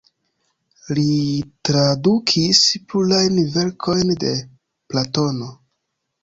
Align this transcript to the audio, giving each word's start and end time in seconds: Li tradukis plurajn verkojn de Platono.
Li 0.99 1.03
tradukis 1.69 2.61
plurajn 2.93 3.37
verkojn 3.59 4.15
de 4.25 4.33
Platono. 4.95 5.53